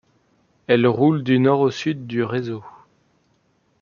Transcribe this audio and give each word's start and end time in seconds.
Elle 0.65 0.87
roule 0.87 1.21
du 1.23 1.37
nord 1.37 1.59
au 1.59 1.69
sud 1.69 2.07
du 2.07 2.23
réseau. 2.23 2.65